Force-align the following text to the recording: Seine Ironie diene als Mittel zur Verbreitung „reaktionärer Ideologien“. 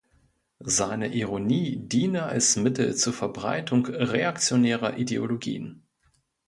Seine 0.65 1.13
Ironie 1.13 1.75
diene 1.87 2.23
als 2.23 2.55
Mittel 2.55 2.95
zur 2.95 3.13
Verbreitung 3.13 3.85
„reaktionärer 3.85 4.97
Ideologien“. 4.97 5.83